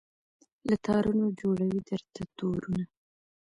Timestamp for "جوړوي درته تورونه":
1.41-2.83